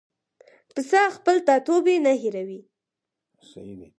[0.73, 2.61] پسه خپل ټاټوبی نه هېروي.